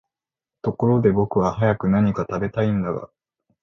[0.63, 3.07] ところで僕は早く何か喰べたいんだが、